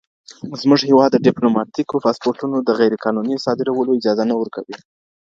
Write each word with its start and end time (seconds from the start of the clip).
زموږ 0.61 0.81
هېواد 0.89 1.09
د 1.13 1.17
ډیپلوماتیکو 1.27 2.03
پاسپورټونو 2.05 2.57
د 2.61 2.69
غیرقانوني 2.79 3.35
صادرولو 3.45 3.97
اجازه 3.99 4.23
نه 4.29 4.35
ورکوي. 4.41 4.77